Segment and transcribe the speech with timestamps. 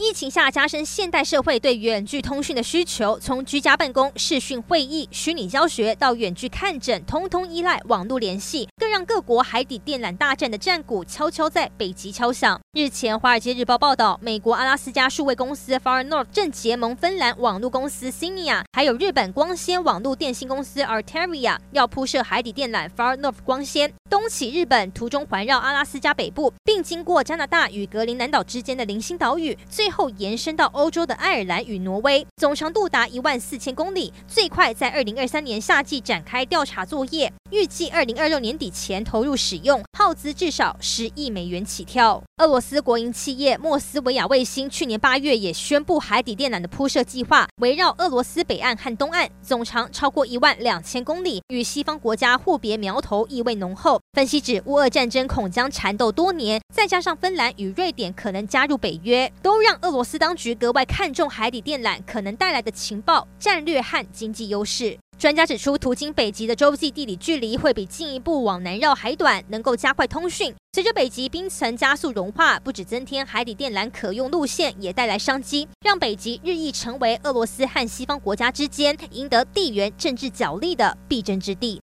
[0.00, 12.60] 疫情下加深现代社会对远距通讯的需求，从居家办公、视讯会议、虚拟教学到远距看诊，通通依赖网络联系，更让各国海底电缆大战的战鼓悄悄在北极敲响。
[12.74, 42.22] 日前，《华尔街日报》报道，美国阿拉斯加数位公司 Far North 正结盟芬兰网络公司 s i n i a 还有日本光纤网络电信公司 Arteria，要铺设海底电缆 Far North 光纤，东起日本，途中环绕阿拉斯加北部，并经过加拿大与格陵兰岛之间的零星岛屿，最后延伸到欧洲的爱尔兰与挪威，总长度达一万四千公里，最快在二零二三年夏季展开调查作业，预计二零二六年底前投入使用，耗资至少十亿美元起跳。
[42.36, 53.98] 俄罗斯国营企业莫斯维亚卫星去年八月也宣布海底电缆的铺设计划，围绕俄罗斯北岸和东岸，总长超过一万两千公里，与西方国家互别苗头意味浓厚。
[54.12, 64.98] 分析指，乌俄战争恐将缠斗多年，再加上芬兰与瑞典可能加入北约，都让俄罗斯当局格外看重海底电缆可能带来的情报、战略和经济优势。
[65.18, 70.54] 专家指出，途经北极的洲际地理距离会比进一步往南绕还短，能够加快通讯。
[70.72, 81.76] 随着北极冰层加速融化，不止增添海底电缆可用路线，也带来商机，让北极日益成为俄罗斯和西方国家之间赢得地缘政治角力的必争之地。